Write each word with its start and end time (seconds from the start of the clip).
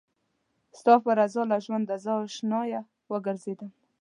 ستا 0.79 0.93
په 1.03 1.11
رضا 1.19 1.43
له 1.51 1.57
ژونده 1.65 1.95
زه 2.03 2.11
اشنايه 2.27 2.81
وګرځېدم 3.11 3.69